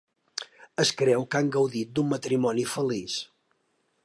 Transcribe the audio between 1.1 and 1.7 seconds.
que han